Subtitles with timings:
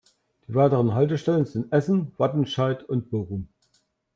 [0.47, 3.49] Die weiteren Haltestellen sind Essen, Wattenscheid und Bochum.